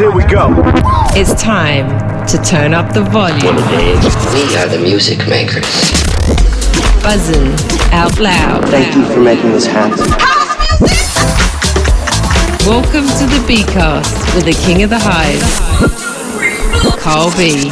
there 0.00 0.10
we 0.10 0.24
go. 0.24 0.48
It's 1.12 1.34
time 1.34 1.86
to 2.26 2.38
turn 2.38 2.72
up 2.72 2.94
the 2.94 3.02
volume. 3.02 3.56
We 4.32 4.56
are 4.56 4.66
the 4.66 4.80
music 4.82 5.18
makers. 5.28 5.92
Buzzing 7.02 7.52
out 7.92 8.18
loud. 8.18 8.66
Thank 8.70 8.96
you 8.96 9.04
for 9.04 9.20
making 9.20 9.52
this 9.52 9.66
happen. 9.66 9.98
Welcome 12.66 13.04
to 13.18 13.26
the 13.26 13.44
B 13.46 13.62
Cast 13.62 14.34
with 14.34 14.46
the 14.46 14.54
king 14.54 14.82
of 14.82 14.88
the 14.88 14.98
hive, 14.98 15.44
Carl 16.98 17.30
B. 17.36 17.68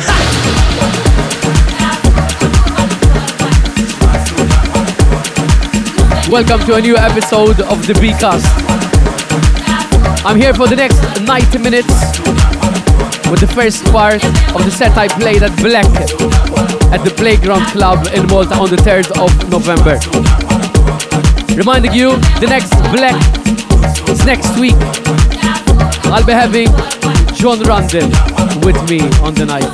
Welcome 6.31 6.61
to 6.67 6.75
a 6.75 6.81
new 6.83 6.95
episode 6.99 7.63
of 7.63 7.87
the 7.87 7.95
B 7.99 8.11
Cast. 8.11 8.68
I'm 10.25 10.37
here 10.37 10.53
for 10.53 10.67
the 10.67 10.77
next 10.77 10.99
90 11.23 11.59
minutes 11.59 12.19
with 13.31 13.41
the 13.41 13.51
first 13.55 13.85
part 13.87 14.25
of 14.25 14.65
the 14.65 14.71
set 14.71 14.97
I 14.97 15.07
played 15.09 15.43
at 15.43 15.57
Black 15.63 15.87
at 16.93 17.05
the 17.05 17.13
Playground 17.17 17.65
Club 17.67 18.07
in 18.15 18.27
Malta 18.27 18.55
on 18.55 18.69
the 18.71 18.77
3rd 18.77 19.13
of 19.21 19.31
November. 19.49 19.99
Reminding 21.57 21.93
you, 21.93 22.17
the 22.41 22.47
next 22.49 22.71
Black 22.91 23.17
is 24.09 24.25
next 24.25 24.59
week. 24.59 24.77
I'll 26.11 26.27
be 26.27 26.33
having 26.33 26.69
John 27.35 27.61
Rundle 27.63 28.09
with 28.65 28.79
me 28.91 29.01
on 29.23 29.35
the 29.35 29.47
night. 29.47 29.69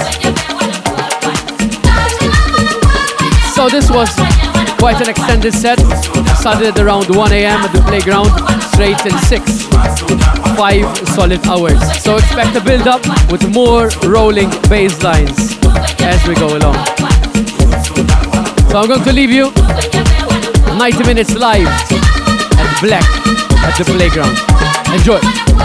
So 3.54 3.68
this 3.68 3.90
was 3.90 4.10
quite 4.78 5.00
an 5.00 5.08
extended 5.08 5.54
set. 5.54 5.78
Started 6.44 6.78
around 6.78 7.08
1 7.08 7.32
a.m. 7.32 7.58
at 7.60 7.72
the 7.72 7.80
playground, 7.88 8.28
straight 8.74 8.98
till 8.98 9.16
6. 9.16 9.64
Five 10.58 10.84
solid 11.08 11.40
hours. 11.46 11.80
So 12.02 12.16
expect 12.16 12.54
a 12.54 12.60
build 12.60 12.86
up 12.86 13.00
with 13.32 13.48
more 13.48 13.88
rolling 14.04 14.50
bass 14.68 15.02
lines 15.02 15.56
as 16.02 16.20
we 16.28 16.34
go 16.34 16.58
along. 16.58 16.76
So 18.68 18.76
I'm 18.78 18.88
going 18.88 19.02
to 19.04 19.12
leave 19.14 19.30
you 19.30 19.52
90 20.76 21.04
minutes 21.04 21.34
live 21.34 21.66
at 21.66 22.78
Black 22.82 23.08
at 23.64 23.78
the 23.78 23.84
playground. 23.96 24.36
Enjoy. 24.92 25.63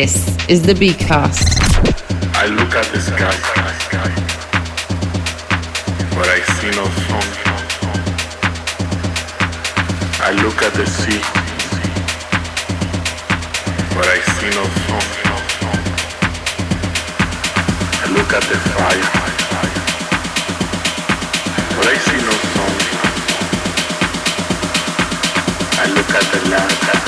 This 0.00 0.26
is 0.48 0.60
the 0.60 0.74
Beatcast. 0.74 1.46
I 2.34 2.46
look 2.46 2.74
at 2.74 2.84
the 2.92 2.98
sky, 3.00 3.36
but 6.16 6.26
I 6.26 6.40
see 6.56 6.70
no 6.74 6.84
sun. 7.06 7.26
I 10.18 10.32
look 10.42 10.62
at 10.62 10.74
the 10.74 10.84
sea, 10.84 11.22
but 13.94 14.06
I 14.08 14.18
see 14.34 14.50
no 14.58 14.64
sun. 14.82 15.04
I 18.02 18.06
look 18.16 18.32
at 18.34 18.42
the 18.50 18.58
fire, 18.74 19.10
but 21.76 21.86
I 21.86 21.96
see 22.04 22.20
no 22.28 22.34
sun. 22.50 22.72
I 25.78 25.86
look 25.94 26.10
at 26.10 26.26
the 26.32 26.50
land. 26.50 27.03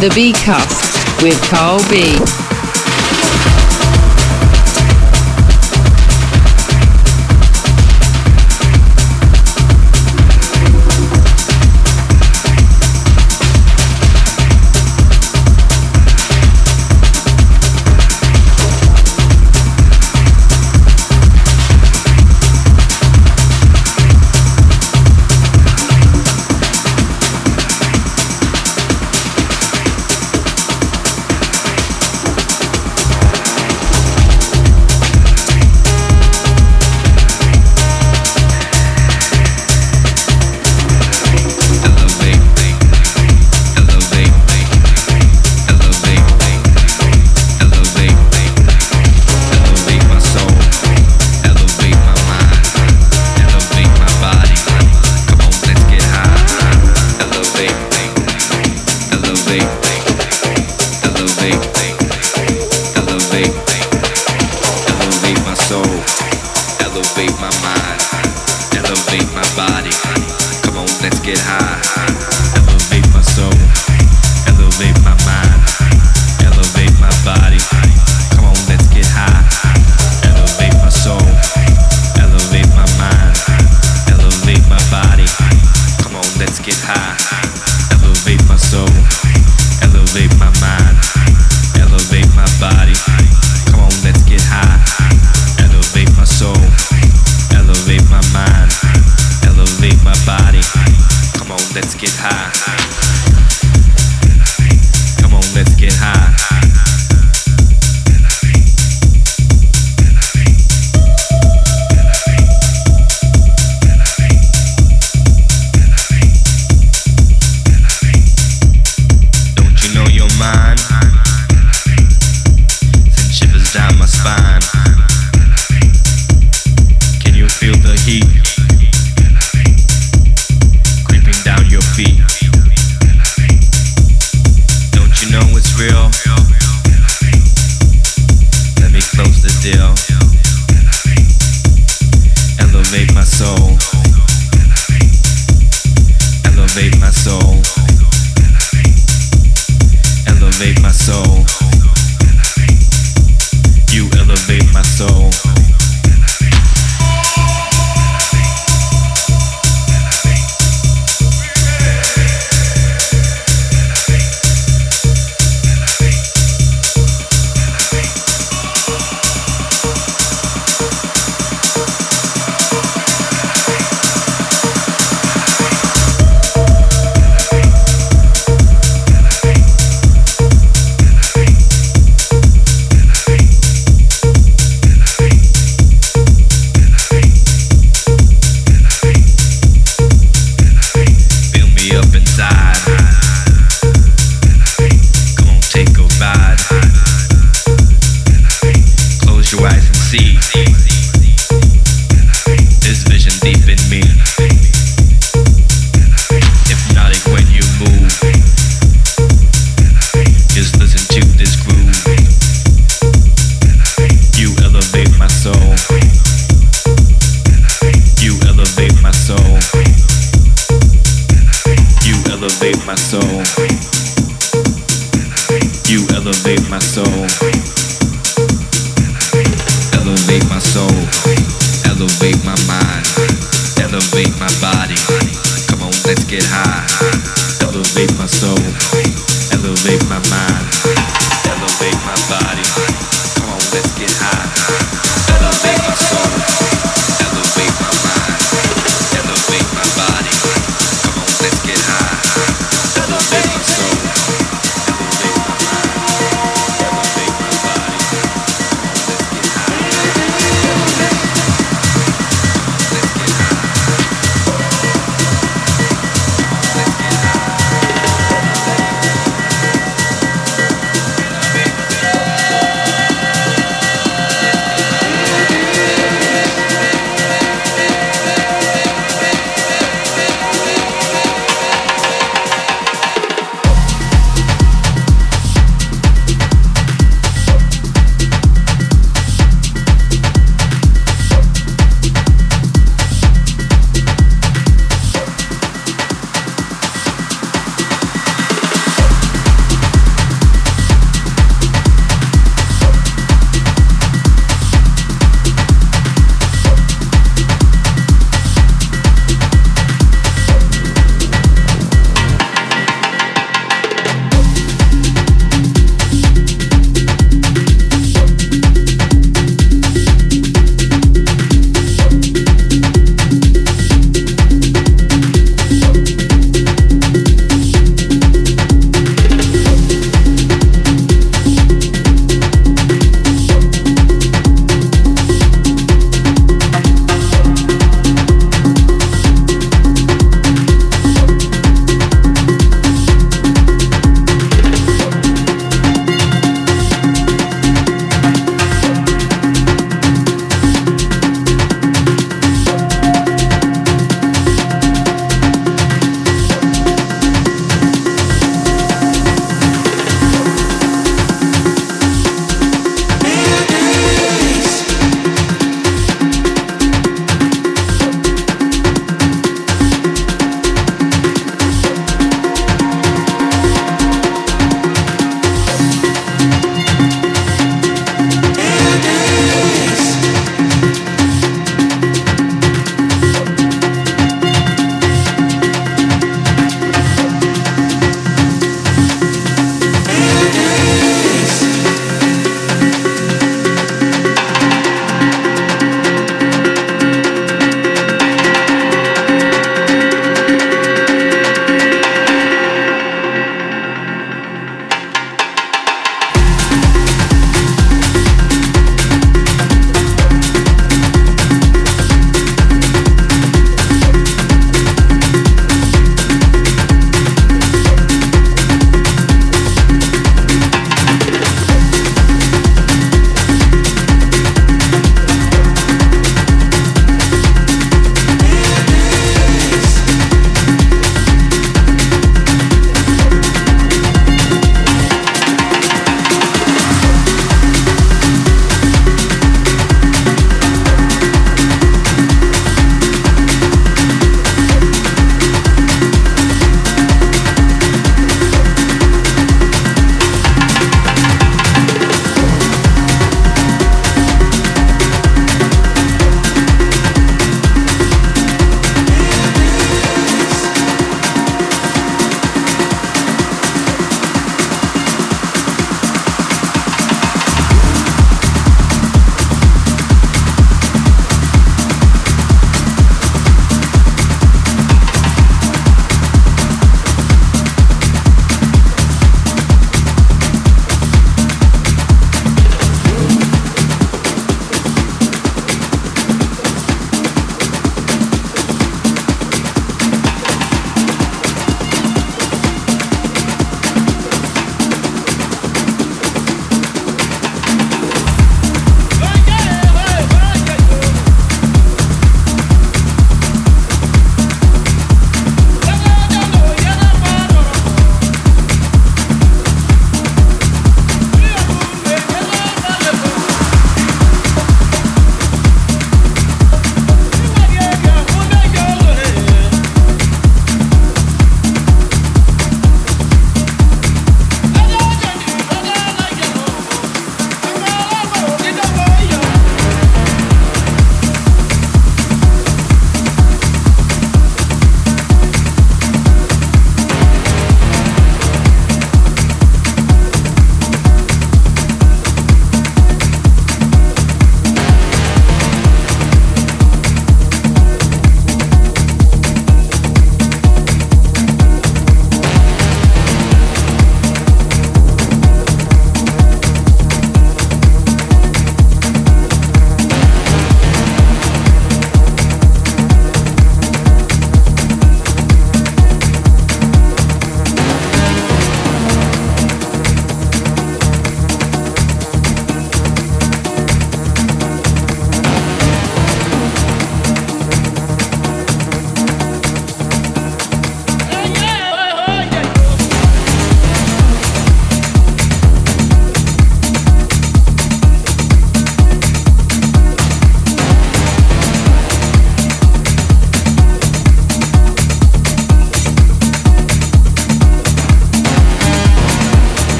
The 0.00 0.10
B 0.14 0.32
Cast 0.32 1.22
with 1.22 1.40
Carl 1.50 1.80
B. 1.90 2.57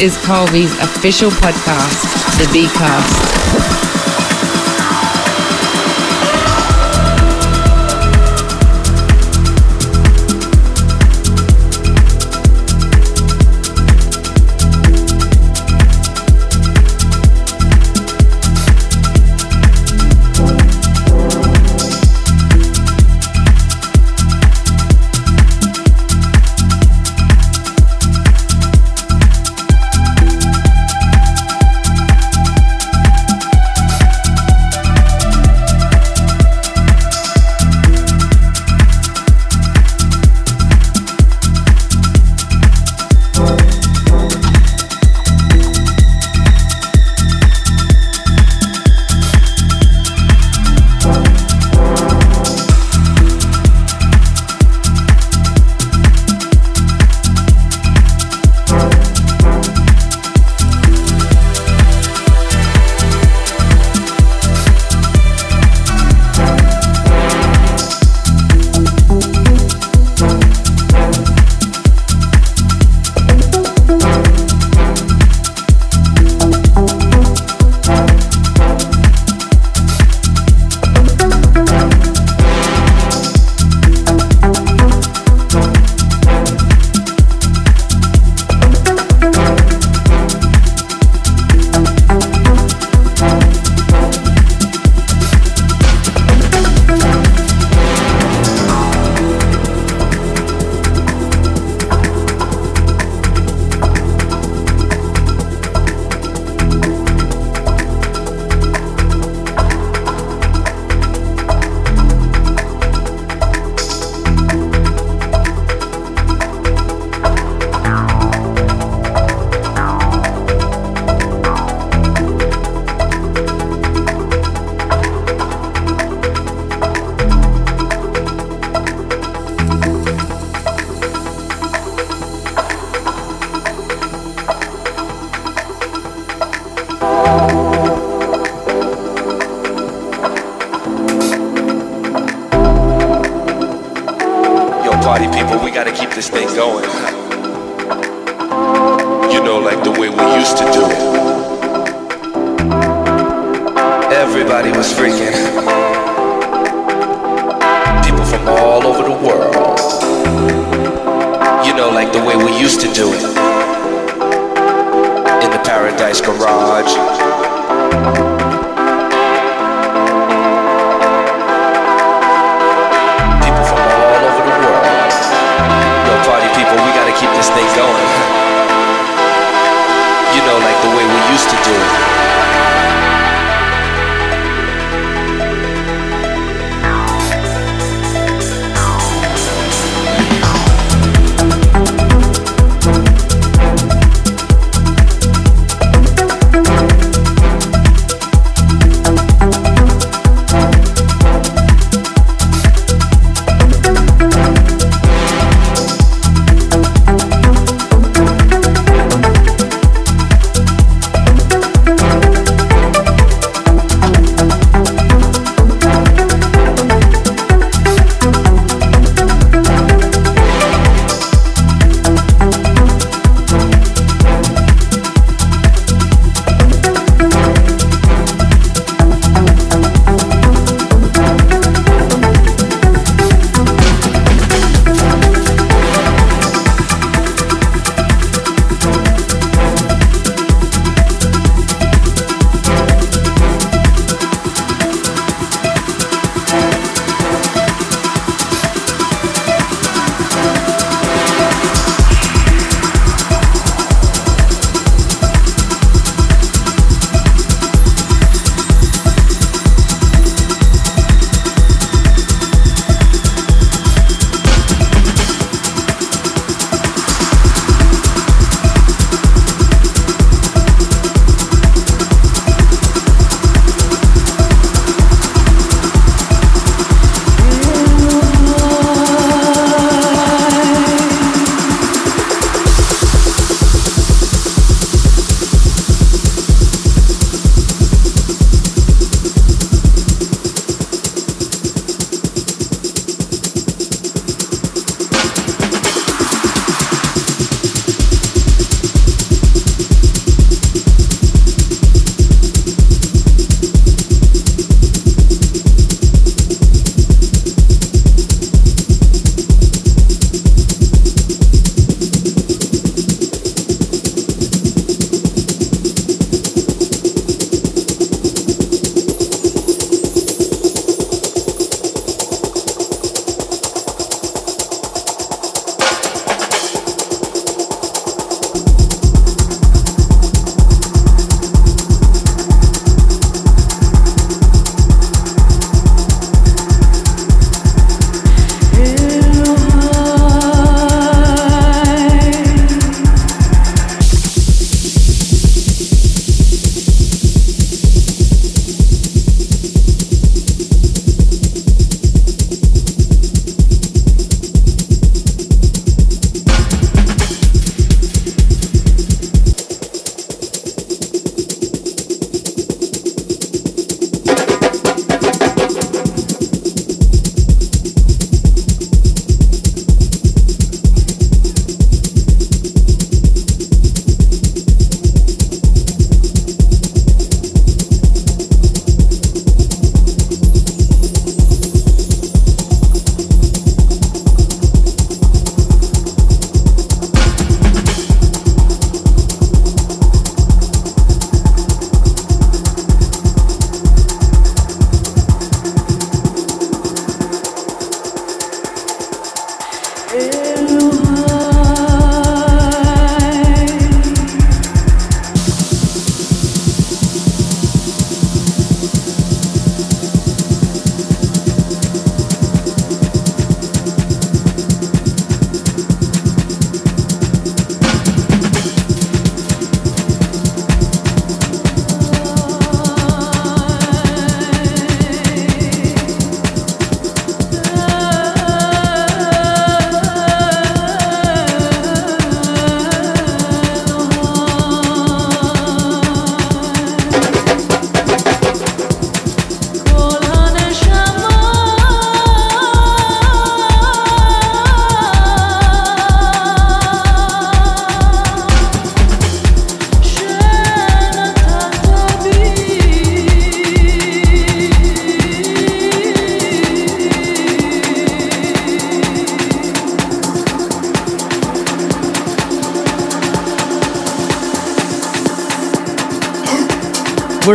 is 0.00 0.16
Colby's 0.18 0.72
official 0.78 1.30
podcast, 1.30 2.38
The 2.38 2.52
B 2.52 2.68
Cast. 2.68 3.63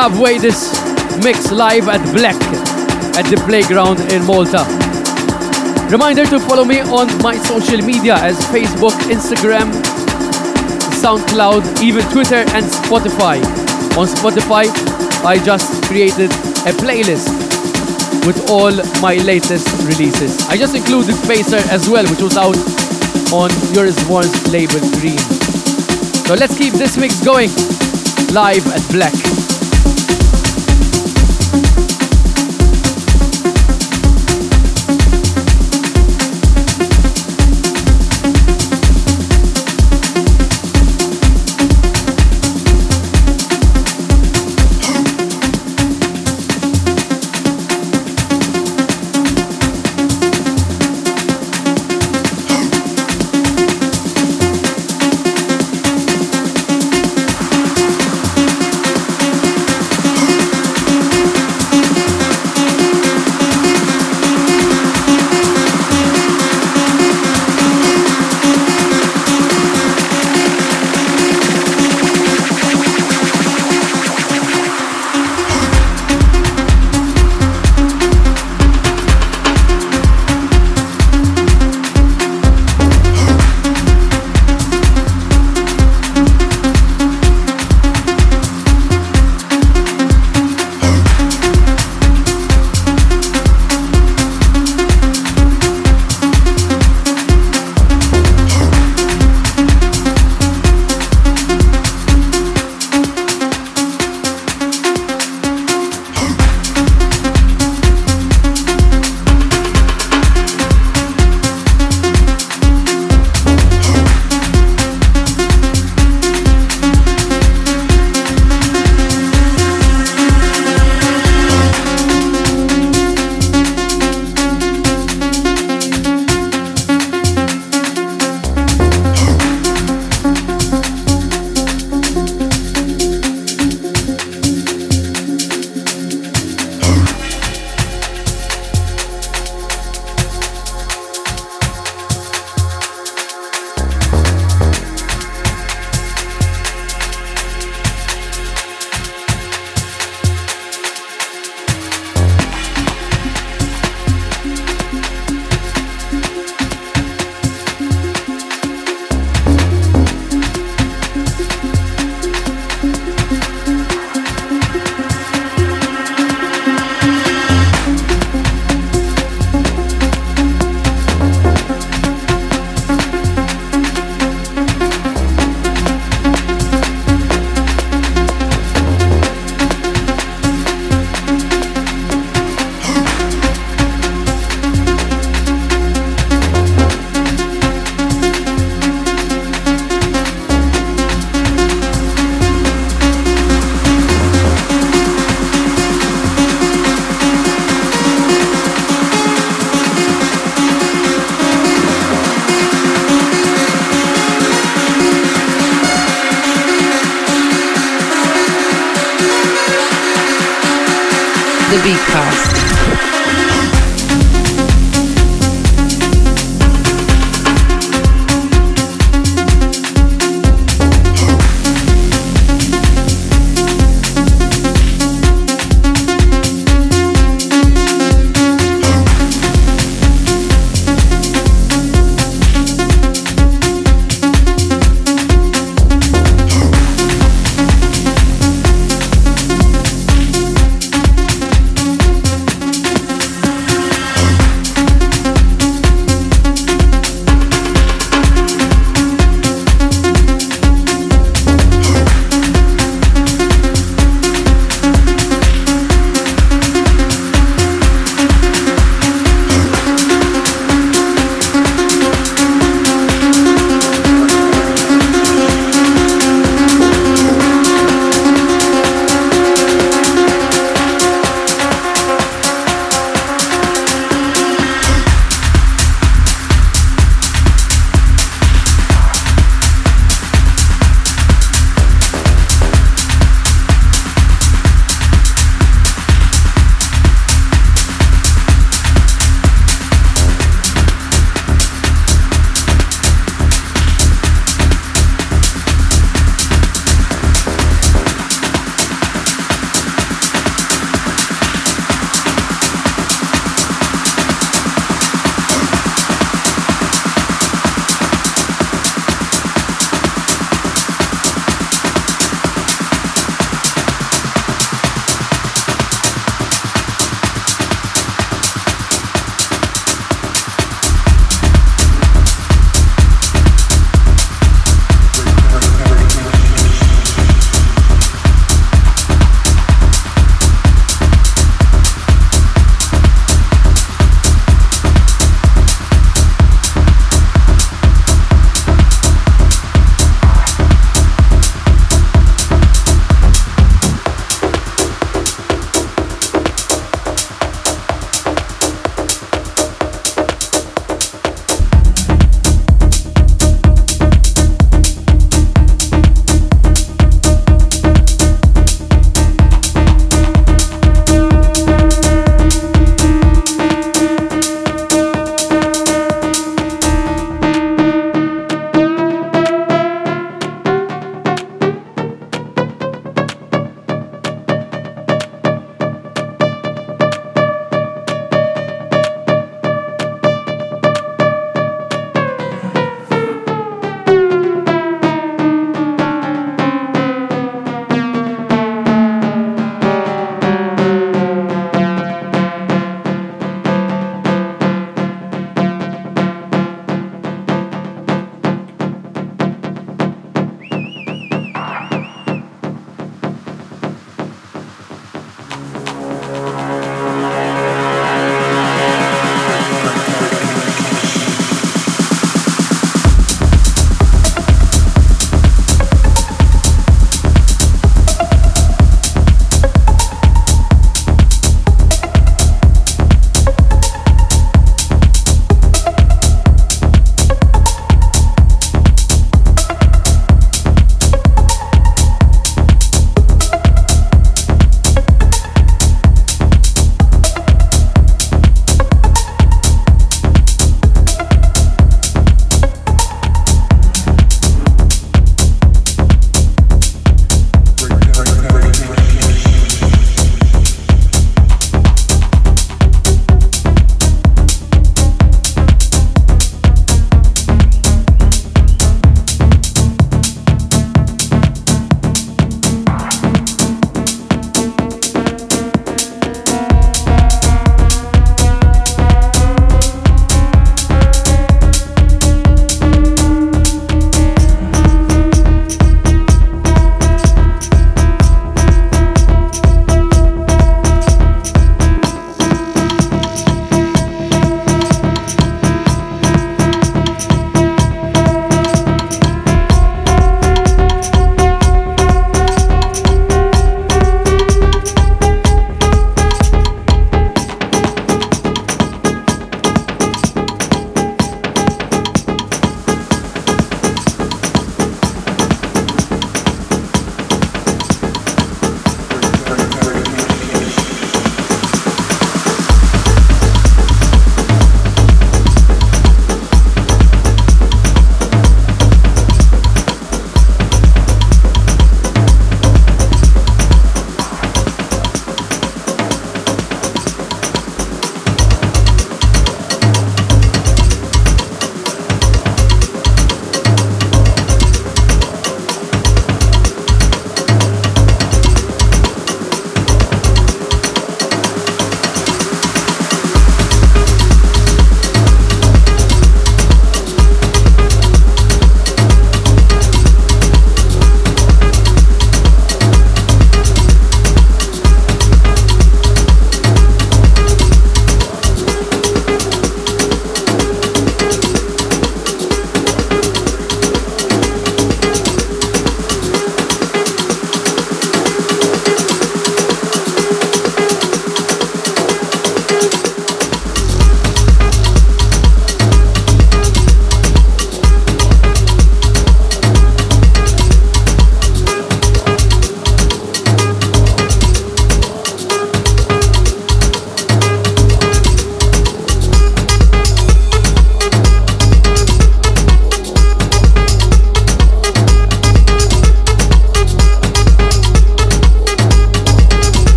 Halfway 0.00 0.38
this 0.38 0.72
mix 1.22 1.52
live 1.52 1.86
at 1.86 2.00
Black 2.16 2.40
at 3.20 3.28
the 3.28 3.36
playground 3.44 4.00
in 4.10 4.24
Malta. 4.24 4.64
Reminder 5.92 6.24
to 6.24 6.40
follow 6.40 6.64
me 6.64 6.80
on 6.80 7.06
my 7.20 7.36
social 7.36 7.84
media 7.84 8.14
as 8.16 8.40
Facebook, 8.48 8.96
Instagram, 9.12 9.68
SoundCloud, 10.96 11.82
even 11.82 12.00
Twitter 12.16 12.48
and 12.56 12.64
Spotify. 12.64 13.44
On 14.00 14.08
Spotify, 14.08 14.72
I 15.22 15.36
just 15.44 15.68
created 15.84 16.32
a 16.64 16.72
playlist 16.80 17.28
with 18.24 18.48
all 18.48 18.72
my 19.02 19.16
latest 19.16 19.68
releases. 19.84 20.48
I 20.48 20.56
just 20.56 20.74
included 20.74 21.14
Pacer 21.28 21.60
as 21.68 21.90
well, 21.90 22.08
which 22.08 22.22
was 22.22 22.38
out 22.38 22.56
on 23.36 23.50
Yours 23.76 24.00
Once 24.08 24.48
label 24.48 24.80
Green. 24.96 25.20
So 26.24 26.32
let's 26.40 26.56
keep 26.56 26.72
this 26.72 26.96
mix 26.96 27.22
going 27.22 27.50
live 28.32 28.64
at 28.72 28.80
Black. 28.88 29.39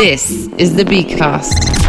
This 0.00 0.48
is 0.56 0.74
the 0.76 0.82
Beatcast. 0.82 1.79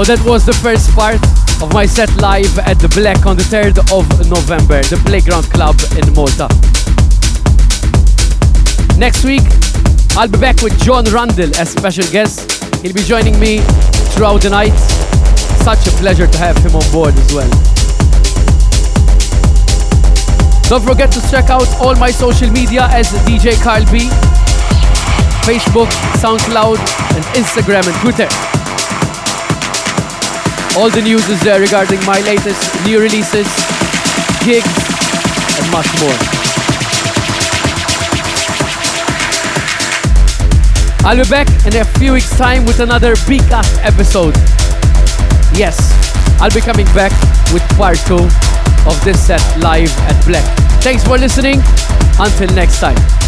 So 0.00 0.16
that 0.16 0.24
was 0.24 0.46
the 0.46 0.56
first 0.64 0.88
part 0.96 1.20
of 1.60 1.76
my 1.76 1.84
set 1.84 2.08
live 2.24 2.56
at 2.64 2.80
the 2.80 2.88
Black 2.96 3.28
on 3.28 3.36
the 3.36 3.44
3rd 3.44 3.84
of 3.92 4.08
November, 4.32 4.80
the 4.88 4.96
Playground 5.04 5.44
Club 5.52 5.76
in 5.92 6.08
Malta. 6.16 6.48
Next 8.96 9.28
week, 9.28 9.44
I'll 10.16 10.32
be 10.32 10.40
back 10.40 10.64
with 10.64 10.72
John 10.80 11.04
Rundle 11.12 11.52
as 11.60 11.76
special 11.76 12.08
guest. 12.08 12.48
He'll 12.80 12.96
be 12.96 13.04
joining 13.04 13.36
me 13.36 13.60
throughout 14.16 14.40
the 14.40 14.48
night. 14.48 14.72
Such 15.68 15.84
a 15.84 15.92
pleasure 16.00 16.24
to 16.24 16.38
have 16.40 16.56
him 16.64 16.72
on 16.72 16.86
board 16.88 17.12
as 17.12 17.28
well. 17.36 17.52
Don't 20.72 20.80
forget 20.80 21.12
to 21.12 21.20
check 21.28 21.52
out 21.52 21.68
all 21.76 21.92
my 22.00 22.08
social 22.08 22.48
media 22.48 22.88
as 22.88 23.12
DJ 23.28 23.52
Carl 23.60 23.84
B. 23.92 24.08
Facebook, 25.44 25.92
SoundCloud, 26.24 26.80
and 27.12 27.22
Instagram 27.36 27.84
and 27.84 27.96
Twitter. 28.00 28.49
All 30.76 30.88
the 30.88 31.02
news 31.02 31.28
is 31.28 31.40
there 31.40 31.60
regarding 31.60 31.98
my 32.06 32.20
latest 32.20 32.62
new 32.86 33.00
releases, 33.00 33.46
gigs, 34.44 34.70
and 35.58 35.66
much 35.72 35.90
more. 36.00 36.14
I'll 41.02 41.16
be 41.16 41.28
back 41.28 41.48
in 41.66 41.76
a 41.76 41.84
few 41.98 42.12
weeks' 42.12 42.30
time 42.38 42.64
with 42.64 42.80
another 42.80 43.14
B-Cast 43.26 43.80
episode. 43.82 44.36
Yes, 45.52 45.76
I'll 46.40 46.54
be 46.54 46.60
coming 46.60 46.86
back 46.94 47.12
with 47.52 47.62
part 47.76 47.98
two 48.06 48.28
of 48.86 48.96
this 49.04 49.26
set 49.26 49.42
live 49.58 49.90
at 50.08 50.24
Black. 50.24 50.44
Thanks 50.82 51.02
for 51.02 51.18
listening. 51.18 51.60
Until 52.18 52.54
next 52.54 52.80
time. 52.80 53.19